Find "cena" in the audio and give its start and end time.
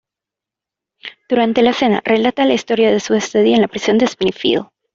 1.73-2.01